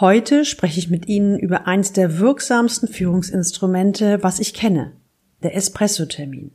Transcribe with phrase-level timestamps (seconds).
[0.00, 4.92] Heute spreche ich mit Ihnen über eins der wirksamsten Führungsinstrumente, was ich kenne,
[5.42, 6.52] der Espresso-Termin.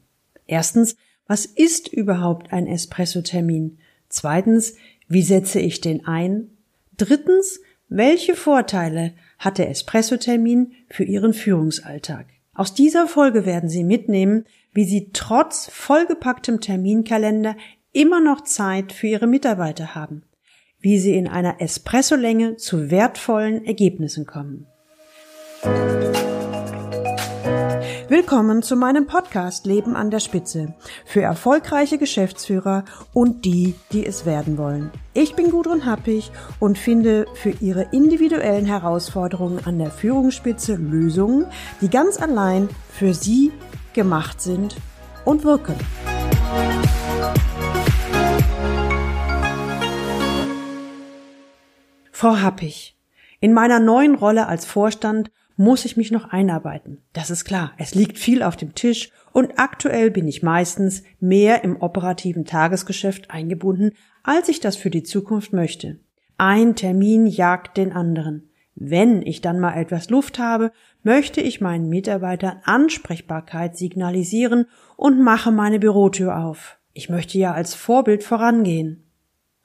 [0.48, 0.96] Erstens,
[1.28, 3.78] was ist überhaupt ein Espresso-Termin?
[4.10, 4.74] Zweitens,
[5.08, 6.58] wie setze ich den ein?
[6.98, 12.26] Drittens, welche Vorteile hat der Espresso-Termin für Ihren Führungsalltag?
[12.56, 17.56] Aus dieser Folge werden Sie mitnehmen, wie Sie trotz vollgepacktem Terminkalender
[17.92, 20.24] immer noch Zeit für Ihre Mitarbeiter haben
[20.86, 24.68] wie sie in einer Espressolänge zu wertvollen Ergebnissen kommen.
[28.08, 34.28] Willkommen zu meinem Podcast Leben an der Spitze für erfolgreiche Geschäftsführer und die, die es
[34.28, 34.92] werden wollen.
[35.16, 41.48] Ich bin Gudrun Happig und finde für Ihre individuellen Herausforderungen an der Führungsspitze Lösungen,
[41.82, 43.52] die ganz allein für Sie
[43.96, 44.76] gemacht sind
[45.26, 45.74] und wirken.
[52.18, 52.98] Frau Happig,
[53.42, 57.02] in meiner neuen Rolle als Vorstand muss ich mich noch einarbeiten.
[57.12, 57.74] Das ist klar.
[57.78, 63.32] Es liegt viel auf dem Tisch und aktuell bin ich meistens mehr im operativen Tagesgeschäft
[63.32, 63.92] eingebunden,
[64.24, 66.00] als ich das für die Zukunft möchte.
[66.38, 68.50] Ein Termin jagt den anderen.
[68.76, 70.72] Wenn ich dann mal etwas Luft habe,
[71.04, 76.78] möchte ich meinen Mitarbeitern Ansprechbarkeit signalisieren und mache meine Bürotür auf.
[76.94, 79.05] Ich möchte ja als Vorbild vorangehen.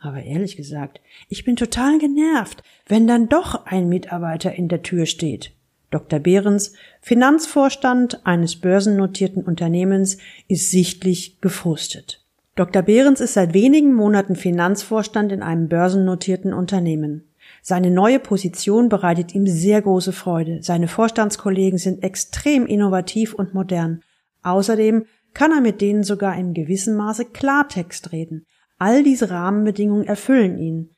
[0.00, 5.04] Aber ehrlich gesagt, ich bin total genervt, wenn dann doch ein Mitarbeiter in der Tür
[5.04, 5.52] steht.
[5.90, 6.20] Dr.
[6.20, 12.24] Behrens, Finanzvorstand eines börsennotierten Unternehmens, ist sichtlich gefrustet.
[12.56, 12.82] Dr.
[12.82, 17.28] Behrens ist seit wenigen Monaten Finanzvorstand in einem börsennotierten Unternehmen.
[17.62, 20.62] Seine neue Position bereitet ihm sehr große Freude.
[20.62, 24.02] Seine Vorstandskollegen sind extrem innovativ und modern.
[24.42, 25.04] Außerdem
[25.34, 28.46] kann er mit denen sogar in gewissem Maße Klartext reden.
[28.80, 30.90] All diese Rahmenbedingungen erfüllen ihn,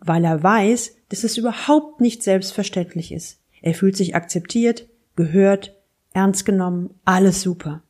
[0.00, 3.40] weil er weiß, dass es überhaupt nicht selbstverständlich ist.
[3.60, 5.76] Er fühlt sich akzeptiert, gehört,
[6.14, 7.82] ernst genommen, alles super.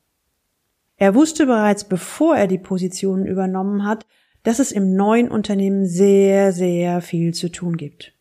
[0.96, 4.04] Er wusste bereits, bevor er die Positionen übernommen hat,
[4.42, 8.14] dass es im neuen Unternehmen sehr, sehr viel zu tun gibt.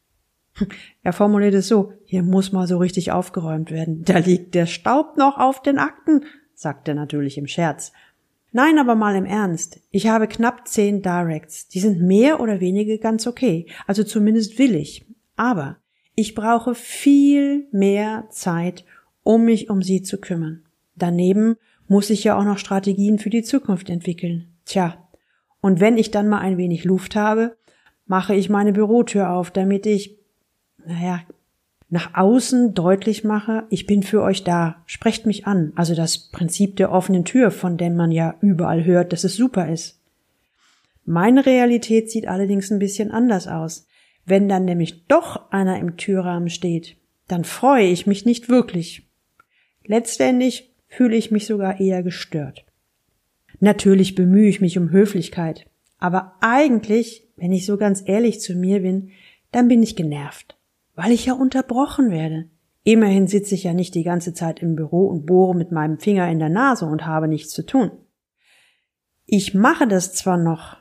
[1.01, 4.03] Er formuliert es so, hier muss mal so richtig aufgeräumt werden.
[4.05, 7.91] Da liegt der Staub noch auf den Akten, sagt er natürlich im Scherz.
[8.55, 9.81] Nein, aber mal im Ernst.
[9.91, 11.67] Ich habe knapp zehn Directs.
[11.67, 13.65] Die sind mehr oder weniger ganz okay.
[13.85, 15.05] Also zumindest will ich.
[15.35, 15.75] Aber
[16.15, 18.85] ich brauche viel mehr Zeit,
[19.23, 20.63] um mich um sie zu kümmern.
[20.95, 21.57] Daneben
[21.89, 24.47] muss ich ja auch noch Strategien für die Zukunft entwickeln.
[24.63, 25.05] Tja.
[25.59, 27.57] Und wenn ich dann mal ein wenig Luft habe,
[28.05, 30.17] mache ich meine Bürotür auf, damit ich,
[30.85, 31.23] naja,
[31.89, 35.71] nach außen deutlich mache, ich bin für euch da, sprecht mich an.
[35.75, 39.71] Also das Prinzip der offenen Tür, von dem man ja überall hört, dass es super
[39.71, 40.01] ist.
[41.05, 43.85] Meine Realität sieht allerdings ein bisschen anders aus.
[44.25, 46.97] Wenn dann nämlich doch einer im Türrahmen steht,
[47.27, 49.07] dann freue ich mich nicht wirklich.
[49.85, 52.65] Letztendlich fühle ich mich sogar eher gestört.
[53.59, 55.67] Natürlich bemühe ich mich um Höflichkeit,
[55.99, 59.11] aber eigentlich, wenn ich so ganz ehrlich zu mir bin,
[59.51, 60.54] dann bin ich genervt
[60.95, 62.45] weil ich ja unterbrochen werde.
[62.83, 66.29] Immerhin sitze ich ja nicht die ganze Zeit im Büro und bohre mit meinem Finger
[66.29, 67.91] in der Nase und habe nichts zu tun.
[69.25, 70.77] Ich mache das zwar noch,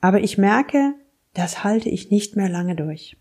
[0.00, 0.94] aber ich merke,
[1.32, 3.16] das halte ich nicht mehr lange durch.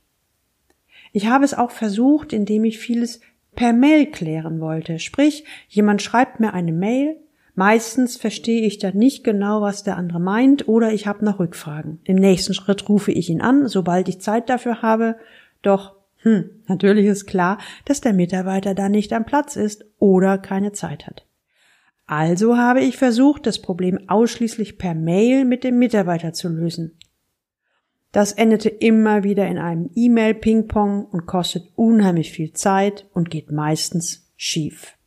[1.13, 3.21] Ich habe es auch versucht, indem ich vieles
[3.55, 4.99] per Mail klären wollte.
[4.99, 7.15] Sprich, jemand schreibt mir eine Mail,
[7.55, 11.99] meistens verstehe ich dann nicht genau, was der andere meint, oder ich habe noch Rückfragen.
[12.03, 15.15] Im nächsten Schritt rufe ich ihn an, sobald ich Zeit dafür habe,
[15.61, 20.71] doch hm, natürlich ist klar, dass der Mitarbeiter da nicht am Platz ist oder keine
[20.71, 21.27] Zeit hat.
[22.05, 26.97] Also habe ich versucht, das Problem ausschließlich per Mail mit dem Mitarbeiter zu lösen.
[28.13, 34.31] Das endete immer wieder in einem E-Mail-Ping-Pong und kostet unheimlich viel Zeit und geht meistens
[34.35, 34.97] schief.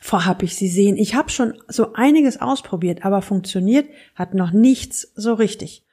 [0.00, 5.12] Frau Happig, Sie sehen, ich habe schon so einiges ausprobiert, aber funktioniert hat noch nichts
[5.14, 5.84] so richtig.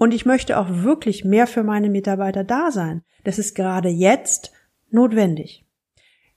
[0.00, 3.02] Und ich möchte auch wirklich mehr für meine Mitarbeiter da sein.
[3.22, 4.50] Das ist gerade jetzt
[4.90, 5.66] notwendig.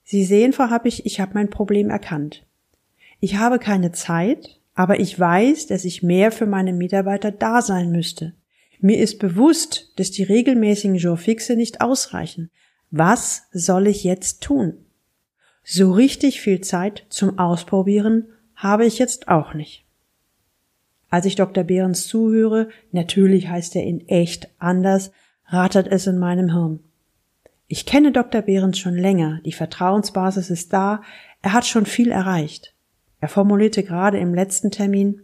[0.03, 2.45] Sie sehen, Frau Happig, ich habe mein Problem erkannt.
[3.21, 7.89] Ich habe keine Zeit, aber ich weiß, dass ich mehr für meine Mitarbeiter da sein
[7.89, 8.33] müsste.
[8.81, 12.49] Mir ist bewusst, dass die regelmäßigen Jourfixe nicht ausreichen.
[12.91, 14.73] Was soll ich jetzt tun?
[15.63, 18.25] So richtig viel Zeit zum Ausprobieren
[18.55, 19.82] habe ich jetzt auch nicht.
[21.13, 21.63] Als ich Dr.
[21.63, 25.11] Behrens zuhöre, natürlich heißt er in echt anders,
[25.45, 26.79] rattert es in meinem Hirn.
[27.67, 28.41] Ich kenne Dr.
[28.41, 31.03] Behrens schon länger, die Vertrauensbasis ist da,
[31.43, 32.73] er hat schon viel erreicht.
[33.19, 35.21] Er formulierte gerade im letzten Termin,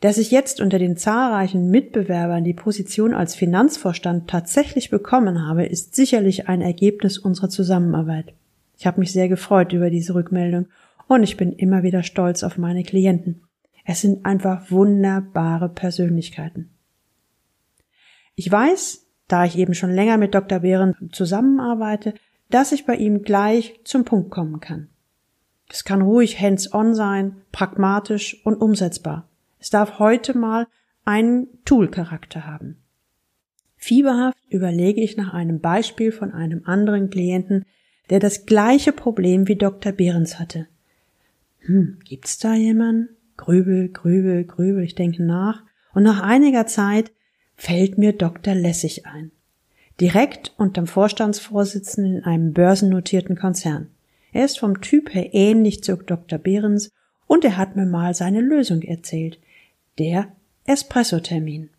[0.00, 5.94] Dass ich jetzt unter den zahlreichen Mitbewerbern die Position als Finanzvorstand tatsächlich bekommen habe, ist
[5.94, 8.34] sicherlich ein Ergebnis unserer Zusammenarbeit.
[8.76, 10.66] Ich habe mich sehr gefreut über diese Rückmeldung
[11.06, 13.42] und ich bin immer wieder stolz auf meine Klienten.
[13.90, 16.68] Es sind einfach wunderbare Persönlichkeiten.
[18.34, 20.58] Ich weiß, da ich eben schon länger mit Dr.
[20.58, 22.12] Behren zusammenarbeite,
[22.50, 24.88] dass ich bei ihm gleich zum Punkt kommen kann.
[25.70, 29.26] Es kann ruhig hands-on sein, pragmatisch und umsetzbar.
[29.58, 30.66] Es darf heute mal
[31.06, 32.76] einen Tool-Charakter haben.
[33.78, 37.64] Fieberhaft überlege ich nach einem Beispiel von einem anderen Klienten,
[38.10, 39.92] der das gleiche Problem wie Dr.
[39.92, 40.66] Behrens hatte.
[41.60, 43.14] Hm, gibt's da jemanden?
[43.38, 45.62] Grübel, grübel, grübel, ich denke nach.
[45.94, 47.12] Und nach einiger Zeit
[47.56, 48.54] fällt mir Dr.
[48.54, 49.30] Lessig ein.
[50.00, 53.88] Direkt unterm Vorstandsvorsitzenden in einem börsennotierten Konzern.
[54.32, 56.38] Er ist vom Typ her ähnlich zu Dr.
[56.38, 56.90] Behrens
[57.26, 59.38] und er hat mir mal seine Lösung erzählt.
[59.98, 60.28] Der
[60.66, 61.70] Espresso-Termin.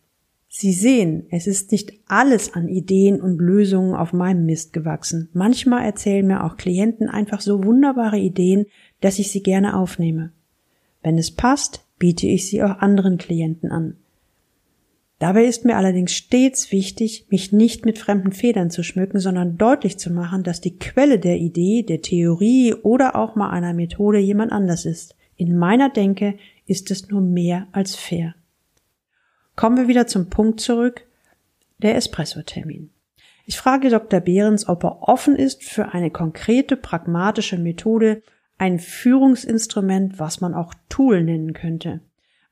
[0.48, 5.28] Sie sehen, es ist nicht alles an Ideen und Lösungen auf meinem Mist gewachsen.
[5.32, 8.66] Manchmal erzählen mir auch Klienten einfach so wunderbare Ideen,
[9.00, 10.32] dass ich sie gerne aufnehme.
[11.02, 13.96] Wenn es passt, biete ich sie auch anderen Klienten an.
[15.20, 19.98] Dabei ist mir allerdings stets wichtig, mich nicht mit fremden Federn zu schmücken, sondern deutlich
[19.98, 24.50] zu machen, dass die Quelle der Idee, der Theorie oder auch mal einer Methode jemand
[24.50, 25.14] anders ist.
[25.36, 28.34] In meiner Denke ist es nur mehr als fair.
[29.56, 31.06] Kommen wir wieder zum Punkt zurück,
[31.78, 32.88] der Espresso-Termin.
[33.44, 34.20] Ich frage Dr.
[34.20, 38.22] Behrens, ob er offen ist für eine konkrete, pragmatische Methode,
[38.60, 42.02] ein Führungsinstrument, was man auch Tool nennen könnte.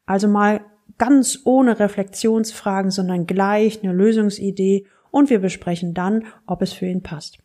[0.06, 0.62] Also mal
[0.96, 7.02] ganz ohne Reflexionsfragen, sondern gleich eine Lösungsidee und wir besprechen dann, ob es für ihn
[7.02, 7.38] passt.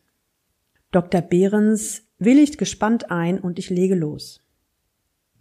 [0.92, 1.20] Dr.
[1.20, 4.40] Behrens willigt gespannt ein und ich lege los.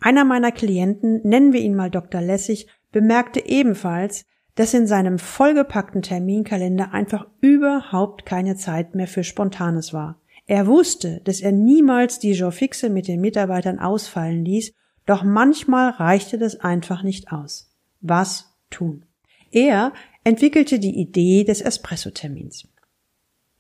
[0.02, 2.20] Einer meiner Klienten, nennen wir ihn mal Dr.
[2.20, 9.94] Lessig, bemerkte ebenfalls, dass in seinem vollgepackten Terminkalender einfach überhaupt keine Zeit mehr für Spontanes
[9.94, 10.20] war.
[10.46, 14.74] Er wusste, dass er niemals die Jour fixe mit den Mitarbeitern ausfallen ließ,
[15.06, 17.74] doch manchmal reichte das einfach nicht aus
[18.04, 19.06] was tun.
[19.52, 19.94] Er
[20.24, 22.68] entwickelte die Idee des Espresso-Termins.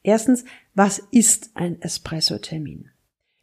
[0.03, 0.43] Erstens,
[0.75, 2.89] was ist ein Espresso-Termin?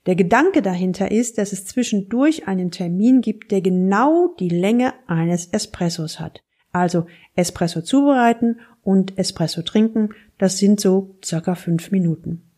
[0.07, 5.47] Der Gedanke dahinter ist, dass es zwischendurch einen Termin gibt, der genau die Länge eines
[5.47, 6.43] Espressos hat.
[6.73, 12.50] Also Espresso zubereiten und Espresso trinken, das sind so circa fünf Minuten.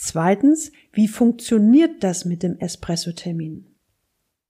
[0.00, 3.66] Zweitens, wie funktioniert das mit dem Espresso-Termin?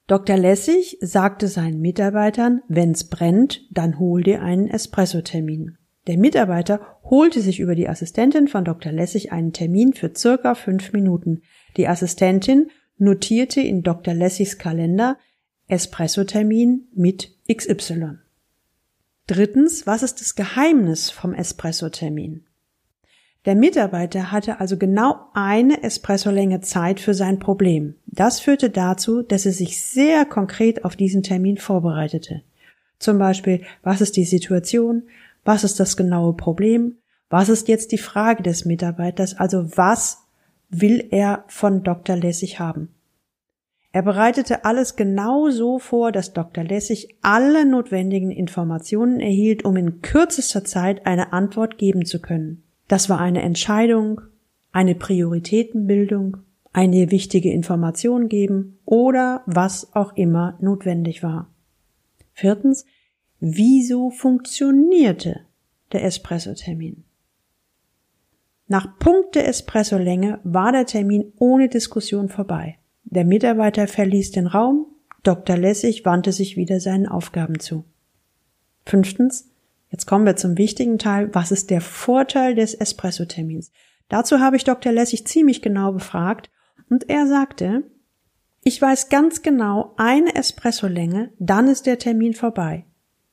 [0.06, 0.36] Dr.
[0.36, 5.78] Lessig sagte seinen Mitarbeitern, wenn's brennt, dann hol dir einen Espresso-Termin.
[6.06, 8.92] Der Mitarbeiter holte sich über die Assistentin von Dr.
[8.92, 11.40] Lessig einen Termin für circa fünf Minuten.
[11.78, 12.68] Die Assistentin
[12.98, 14.12] notierte in Dr.
[14.12, 15.16] Lessigs Kalender
[15.66, 18.18] Espresso-Termin mit XY.
[19.26, 22.47] Drittens, was ist das Geheimnis vom Espresso-Termin?
[23.48, 27.94] Der Mitarbeiter hatte also genau eine Espressolänge Zeit für sein Problem.
[28.04, 32.42] Das führte dazu, dass er sich sehr konkret auf diesen Termin vorbereitete.
[32.98, 35.04] Zum Beispiel, was ist die Situation?
[35.46, 36.98] Was ist das genaue Problem?
[37.30, 39.38] Was ist jetzt die Frage des Mitarbeiters?
[39.38, 40.18] Also was
[40.68, 42.16] will er von Dr.
[42.16, 42.90] Lessig haben?
[43.92, 46.64] Er bereitete alles genau so vor, dass Dr.
[46.64, 52.62] Lessig alle notwendigen Informationen erhielt, um in kürzester Zeit eine Antwort geben zu können.
[52.88, 54.22] Das war eine Entscheidung,
[54.72, 56.38] eine Prioritätenbildung,
[56.72, 61.50] eine wichtige Information geben oder was auch immer notwendig war.
[62.32, 62.86] Viertens,
[63.40, 65.40] wieso funktionierte
[65.92, 67.04] der Espresso-Termin?
[68.68, 72.78] Nach Punkt der Espresso-Länge war der Termin ohne Diskussion vorbei.
[73.04, 74.86] Der Mitarbeiter verließ den Raum,
[75.22, 75.56] Dr.
[75.56, 77.84] Lessig wandte sich wieder seinen Aufgaben zu.
[78.84, 79.50] Fünftens,
[79.90, 81.34] Jetzt kommen wir zum wichtigen Teil.
[81.34, 83.72] Was ist der Vorteil des Espresso-Termins?
[84.08, 84.92] Dazu habe ich Dr.
[84.92, 86.50] Lessig ziemlich genau befragt
[86.90, 87.84] und er sagte,
[88.64, 92.84] ich weiß ganz genau eine Espresso-Länge, dann ist der Termin vorbei.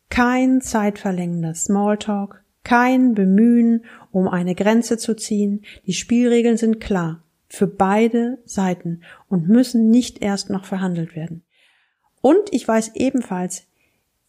[0.10, 5.64] Kein zeitverlängender Smalltalk, kein Bemühen, um eine Grenze zu ziehen.
[5.86, 11.44] Die Spielregeln sind klar für beide Seiten und müssen nicht erst noch verhandelt werden.
[12.22, 13.68] Und ich weiß ebenfalls,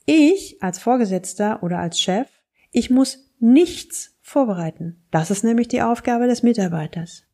[0.06, 2.28] ich als Vorgesetzter oder als Chef,
[2.72, 5.04] ich muss nichts vorbereiten.
[5.10, 7.24] Das ist nämlich die Aufgabe des Mitarbeiters.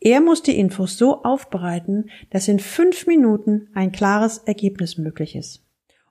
[0.00, 5.64] Er muss die Infos so aufbereiten, dass in fünf Minuten ein klares Ergebnis möglich ist.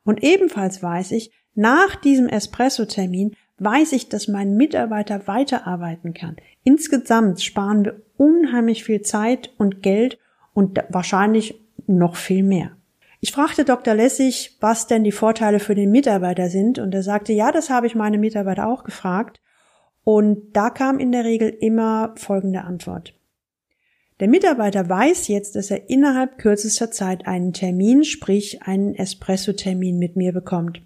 [0.04, 6.38] Und ebenfalls weiß ich, nach diesem Espresso-Termin weiß ich, dass mein Mitarbeiter weiterarbeiten kann.
[6.64, 10.18] Insgesamt sparen wir unheimlich viel Zeit und Geld
[10.54, 12.78] und wahrscheinlich noch viel mehr.
[13.24, 13.94] Ich fragte Dr.
[13.94, 17.86] Lessig, was denn die Vorteile für den Mitarbeiter sind, und er sagte, ja, das habe
[17.86, 19.40] ich meine Mitarbeiter auch gefragt.
[20.04, 23.14] Und da kam in der Regel immer folgende Antwort.
[24.20, 30.16] Der Mitarbeiter weiß jetzt, dass er innerhalb kürzester Zeit einen Termin, sprich einen Espresso-Termin mit
[30.16, 30.82] mir bekommt.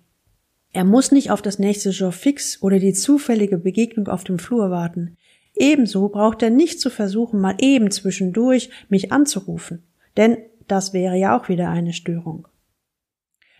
[0.73, 4.71] Er muss nicht auf das nächste Jour fix oder die zufällige Begegnung auf dem Flur
[4.71, 5.15] warten.
[5.55, 9.83] Ebenso braucht er nicht zu versuchen, mal eben zwischendurch mich anzurufen.
[10.17, 12.47] Denn das wäre ja auch wieder eine Störung.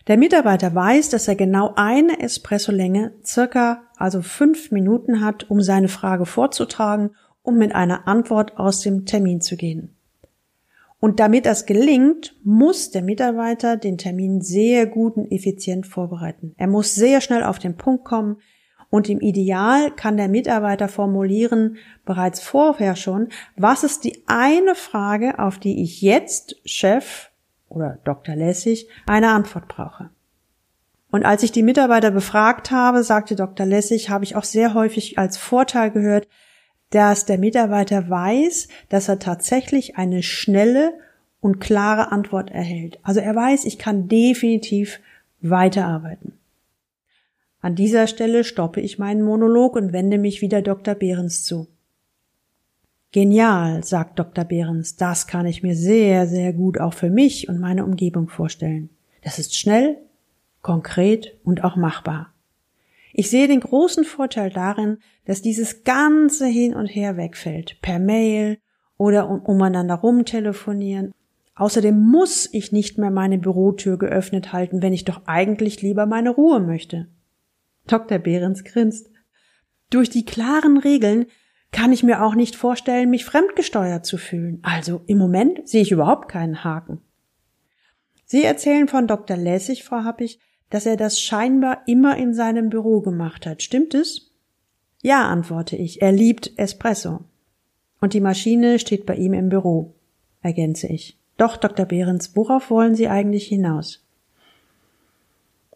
[0.06, 5.88] Der Mitarbeiter weiß, dass er genau eine Espresso-Länge, circa also fünf Minuten hat, um seine
[5.88, 7.10] Frage vorzutragen
[7.46, 9.94] um mit einer Antwort aus dem Termin zu gehen.
[10.98, 16.54] Und damit das gelingt, muss der Mitarbeiter den Termin sehr gut und effizient vorbereiten.
[16.56, 18.38] Er muss sehr schnell auf den Punkt kommen
[18.90, 25.38] und im Ideal kann der Mitarbeiter formulieren, bereits vorher schon, was ist die eine Frage,
[25.38, 27.30] auf die ich jetzt, Chef
[27.68, 28.36] oder Dr.
[28.36, 30.10] Lessig, eine Antwort brauche.
[31.10, 33.66] Und als ich die Mitarbeiter befragt habe, sagte Dr.
[33.66, 36.28] Lessig, habe ich auch sehr häufig als Vorteil gehört,
[36.90, 40.92] dass der Mitarbeiter weiß, dass er tatsächlich eine schnelle
[41.40, 42.98] und klare Antwort erhält.
[43.02, 45.00] Also er weiß, ich kann definitiv
[45.40, 46.32] weiterarbeiten.
[47.66, 50.94] An dieser Stelle stoppe ich meinen Monolog und wende mich wieder Dr.
[50.94, 51.66] Behrens zu.
[53.10, 54.44] Genial, sagt Dr.
[54.44, 58.90] Behrens, das kann ich mir sehr, sehr gut auch für mich und meine Umgebung vorstellen.
[59.24, 59.98] Das ist schnell,
[60.62, 62.32] konkret und auch machbar.
[63.12, 68.58] Ich sehe den großen Vorteil darin, dass dieses ganze Hin und Her wegfällt, per Mail
[68.96, 71.14] oder um, umeinander rumtelefonieren.
[71.56, 76.30] Außerdem muss ich nicht mehr meine Bürotür geöffnet halten, wenn ich doch eigentlich lieber meine
[76.30, 77.08] Ruhe möchte.
[77.86, 78.18] Dr.
[78.18, 79.10] Behrens grinst.
[79.90, 81.26] Durch die klaren Regeln
[81.72, 84.60] kann ich mir auch nicht vorstellen, mich fremdgesteuert zu fühlen.
[84.62, 87.00] Also im Moment sehe ich überhaupt keinen Haken.
[88.24, 89.36] Sie erzählen von Dr.
[89.36, 90.40] Lessig, Frau Happig,
[90.70, 93.62] dass er das scheinbar immer in seinem Büro gemacht hat.
[93.62, 94.32] Stimmt es?
[95.02, 96.02] Ja, antworte ich.
[96.02, 97.20] Er liebt Espresso.
[98.00, 99.94] Und die Maschine steht bei ihm im Büro,
[100.42, 101.18] ergänze ich.
[101.36, 101.86] Doch, Dr.
[101.86, 104.05] Behrens, worauf wollen Sie eigentlich hinaus?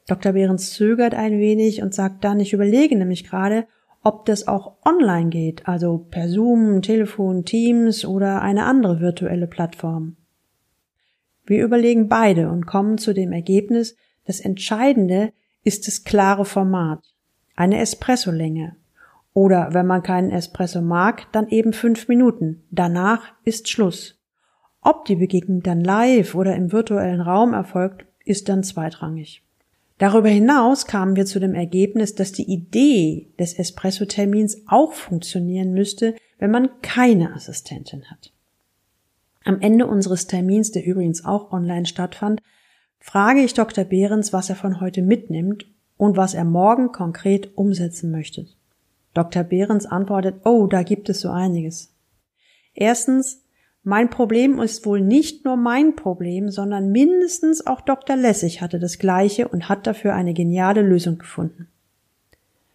[0.06, 0.32] Dr.
[0.32, 3.66] Behrens zögert ein wenig und sagt dann, ich überlege nämlich gerade,
[4.02, 10.16] ob das auch online geht, also per Zoom, Telefon, Teams oder eine andere virtuelle Plattform.
[11.44, 15.32] Wir überlegen beide und kommen zu dem Ergebnis, das Entscheidende
[15.64, 17.00] ist das klare Format,
[17.56, 18.76] eine Espresso-Länge.
[19.32, 22.64] Oder wenn man keinen Espresso mag, dann eben fünf Minuten.
[22.70, 24.20] Danach ist Schluss.
[24.80, 29.44] Ob die Begegnung dann live oder im virtuellen Raum erfolgt, ist dann zweitrangig.
[30.00, 36.16] Darüber hinaus kamen wir zu dem Ergebnis, dass die Idee des Espresso-Termins auch funktionieren müsste,
[36.38, 38.32] wenn man keine Assistentin hat.
[39.44, 42.40] Am Ende unseres Termins, der übrigens auch online stattfand,
[42.98, 43.84] frage ich Dr.
[43.84, 45.66] Behrens, was er von heute mitnimmt
[45.98, 48.46] und was er morgen konkret umsetzen möchte.
[49.12, 49.42] Dr.
[49.42, 51.92] Behrens antwortet, oh, da gibt es so einiges.
[52.72, 53.39] Erstens,
[53.82, 58.16] mein Problem ist wohl nicht nur mein Problem, sondern mindestens auch Dr.
[58.16, 61.68] Lessig hatte das gleiche und hat dafür eine geniale Lösung gefunden.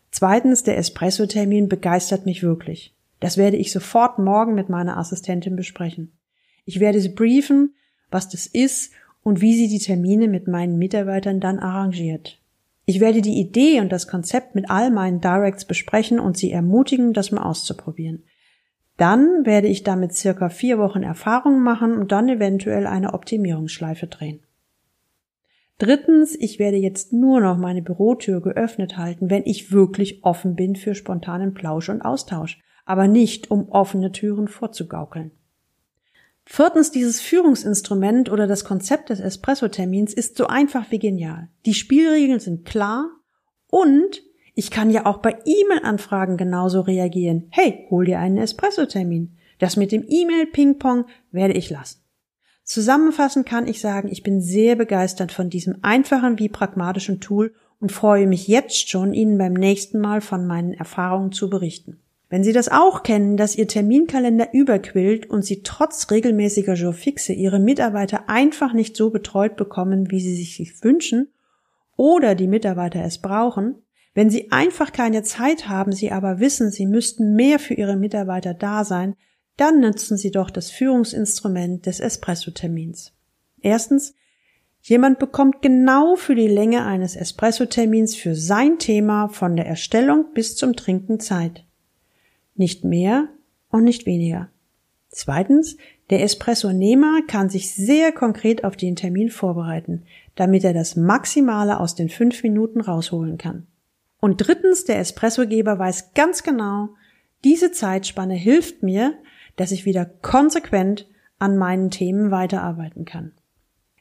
[0.10, 2.94] Zweitens, der Espresso-Termin begeistert mich wirklich.
[3.20, 6.12] Das werde ich sofort morgen mit meiner Assistentin besprechen.
[6.66, 7.76] Ich werde sie briefen,
[8.10, 8.92] was das ist
[9.24, 12.40] und wie sie die Termine mit meinen Mitarbeitern dann arrangiert.
[12.86, 17.14] Ich werde die Idee und das Konzept mit all meinen Directs besprechen und sie ermutigen,
[17.14, 18.24] das mal auszuprobieren.
[18.98, 24.42] Dann werde ich damit circa vier Wochen Erfahrung machen und dann eventuell eine Optimierungsschleife drehen.
[25.78, 30.78] Drittens, ich werde jetzt nur noch meine Bürotür geöffnet halten, wenn ich wirklich offen bin
[30.78, 35.32] für spontanen Plausch und Austausch, aber nicht um offene Türen vorzugaukeln.
[36.46, 41.50] Viertens, dieses Führungsinstrument oder das Konzept des Espresso-Termins ist so einfach wie genial.
[41.66, 43.10] Die Spielregeln sind klar
[43.68, 44.22] und
[44.56, 47.48] ich kann ja auch bei E-Mail-Anfragen genauso reagieren.
[47.52, 49.36] Hey, hol dir einen Espresso-Termin.
[49.60, 52.00] Das mit dem E-Mail-Ping-Pong werde ich lassen.
[52.64, 57.92] Zusammenfassend kann ich sagen, ich bin sehr begeistert von diesem einfachen wie pragmatischen Tool und
[57.92, 62.00] freue mich jetzt schon, Ihnen beim nächsten Mal von meinen Erfahrungen zu berichten.
[62.30, 67.60] Wenn Sie das auch kennen, dass Ihr Terminkalender überquillt und Sie trotz regelmäßiger Jourfixe Ihre
[67.60, 71.28] Mitarbeiter einfach nicht so betreut bekommen, wie Sie sich wünschen,
[71.98, 73.76] oder die Mitarbeiter es brauchen,
[74.16, 78.54] wenn Sie einfach keine Zeit haben, Sie aber wissen, Sie müssten mehr für Ihre Mitarbeiter
[78.54, 79.16] da sein,
[79.58, 83.14] dann nutzen Sie doch das Führungsinstrument des Espresso-Termins.
[83.62, 84.16] Erstens,
[84.82, 90.56] jemand bekommt genau für die Länge eines Espresso-Termins für sein Thema von der Erstellung bis
[90.56, 91.66] zum Trinken Zeit.
[92.56, 93.28] Nicht mehr
[93.70, 94.50] und nicht weniger.
[95.10, 95.76] Zweitens,
[96.10, 100.04] der Espresso-Nehmer kann sich sehr konkret auf den Termin vorbereiten,
[100.36, 103.68] damit er das Maximale aus den fünf Minuten rausholen kann.
[104.26, 106.90] Und drittens, der Espressogeber weiß ganz genau,
[107.44, 109.14] diese Zeitspanne hilft mir,
[109.56, 113.34] dass ich wieder konsequent an meinen Themen weiterarbeiten kann.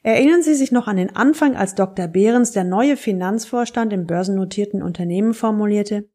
[0.01, 2.07] Erinnern Sie sich noch an den Anfang, als Dr.
[2.07, 6.09] Behrens der neue Finanzvorstand im börsennotierten Unternehmen formulierte?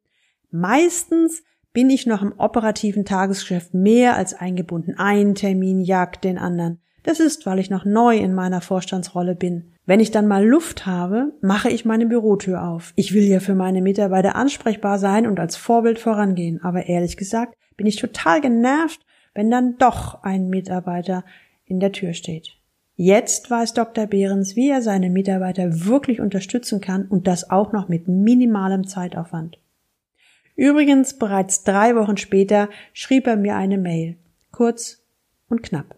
[0.49, 1.41] Meistens
[1.71, 4.95] bin ich noch im operativen Tagesgeschäft mehr als eingebunden.
[4.97, 6.81] Ein Termin jagt den anderen.
[7.03, 9.71] Das ist, weil ich noch neu in meiner Vorstandsrolle bin.
[9.91, 12.93] Wenn ich dann mal Luft habe, mache ich meine Bürotür auf.
[12.95, 16.63] Ich will ja für meine Mitarbeiter ansprechbar sein und als Vorbild vorangehen.
[16.63, 19.01] Aber ehrlich gesagt bin ich total genervt,
[19.33, 21.25] wenn dann doch ein Mitarbeiter
[21.65, 22.55] in der Tür steht.
[22.95, 24.07] Jetzt weiß Dr.
[24.07, 29.59] Behrens, wie er seine Mitarbeiter wirklich unterstützen kann und das auch noch mit minimalem Zeitaufwand.
[30.55, 34.15] Übrigens, bereits drei Wochen später schrieb er mir eine Mail.
[34.53, 35.03] Kurz
[35.49, 35.97] und knapp.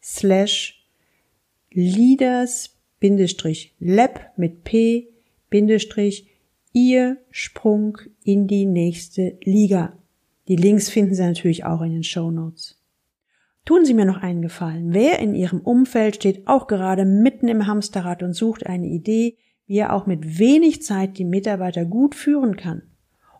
[0.01, 0.87] slash
[1.71, 2.80] leaders
[3.79, 5.07] lab mit p
[5.49, 6.27] Bindestrich
[6.71, 9.97] ihr Sprung in die nächste Liga.
[10.47, 12.81] Die Links finden Sie natürlich auch in den Show Notes.
[13.65, 14.93] Tun Sie mir noch einen Gefallen.
[14.93, 19.37] Wer in Ihrem Umfeld steht auch gerade mitten im Hamsterrad und sucht eine Idee,
[19.67, 22.83] wie er auch mit wenig Zeit die Mitarbeiter gut führen kann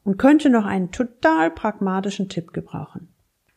[0.04, 3.08] und könnte noch einen total pragmatischen Tipp gebrauchen.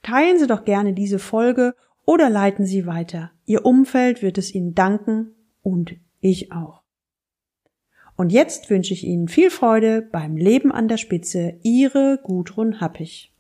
[0.03, 3.31] Teilen Sie doch gerne diese Folge oder leiten Sie weiter.
[3.47, 5.34] Ihr Umfeld wird es Ihnen danken
[5.65, 6.85] und ich auch.
[8.17, 11.59] Und jetzt wünsche ich Ihnen viel Freude beim Leben an der Spitze.
[11.65, 13.33] Ihre Gudrun Happig.